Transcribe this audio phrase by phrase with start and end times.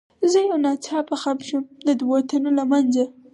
[0.31, 3.03] زه یو ناڅاپه خم شوم، د دوو تنو له منځه.